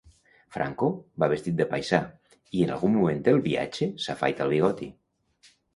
Franco 0.53 0.87
va 1.23 1.29
vestit 1.33 1.59
de 1.61 1.67
paisà 1.75 2.01
i, 2.33 2.65
en 2.65 2.75
algun 2.77 2.97
moment 2.99 3.25
del 3.29 3.41
viatge, 3.51 3.93
s'afaita 4.07 4.49
el 4.49 4.57
bigoti. 4.59 4.95